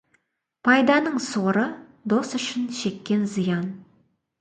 Пайданың 0.67 1.19
соры— 1.27 1.67
дос 2.15 2.35
үшін 2.43 2.69
шеккен 2.83 3.33
зиян. 3.39 3.73